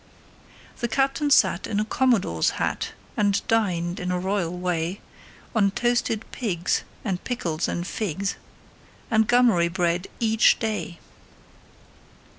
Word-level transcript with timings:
The 0.79 0.87
captain 0.87 1.29
sat 1.29 1.67
in 1.67 1.79
a 1.79 1.85
commodore's 1.85 2.49
hat 2.57 2.93
And 3.15 3.39
dined, 3.47 3.99
in 3.99 4.09
a 4.11 4.17
royal 4.19 4.57
way, 4.57 4.99
On 5.53 5.69
toasted 5.69 6.25
pigs 6.31 6.83
and 7.05 7.23
pickles 7.23 7.67
and 7.67 7.85
figs 7.85 8.35
And 9.11 9.27
gummery 9.29 9.67
bread, 9.71 10.07
each 10.19 10.57
day. 10.57 10.97